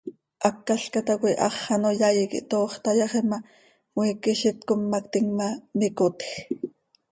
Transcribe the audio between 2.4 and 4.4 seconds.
toox tayaxi ma, cmiique